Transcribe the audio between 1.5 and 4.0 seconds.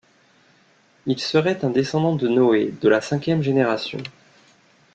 un descendant de Noé, de la cinquième génération.